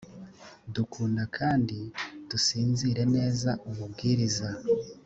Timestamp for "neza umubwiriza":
3.15-4.49